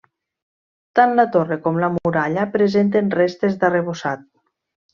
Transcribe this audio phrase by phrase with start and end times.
[0.99, 4.29] Tant la torre com la muralla presenten restes d'arrebossat.